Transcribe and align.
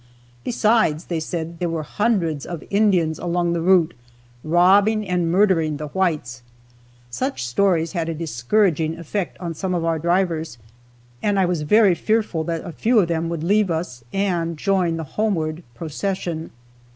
Besides, 0.43 1.05
they 1.05 1.19
said, 1.19 1.59
there 1.59 1.69
were 1.69 1.83
hundreds 1.83 2.43
of 2.47 2.63
Indians 2.71 3.19
along 3.19 3.53
the 3.53 3.61
route, 3.61 3.93
robbing 4.43 5.07
and 5.07 5.29
murdering 5.31 5.77
the 5.77 5.89
whites. 5.89 6.41
Such 7.11 7.45
stories 7.45 7.91
had 7.91 8.09
a 8.09 8.15
discouraging 8.15 8.97
effect 8.97 9.37
on 9.39 9.53
some 9.53 9.75
of 9.75 9.85
our 9.85 9.99
drivers 9.99 10.57
and 11.21 11.37
I 11.39 11.45
was 11.45 11.61
very 11.61 11.93
fearful 11.93 12.43
that 12.45 12.65
a 12.65 12.71
few 12.71 12.97
of 12.97 13.09
them 13.09 13.29
would 13.29 13.43
leave 13.43 13.69
us 13.69 14.03
and 14.11 14.57
join 14.57 14.97
the 14.97 15.03
homeward 15.03 15.61
procession. 15.75 16.49